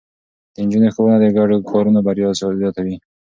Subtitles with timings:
[0.53, 2.95] د نجونو ښوونه د ګډو کارونو بريا زياتوي.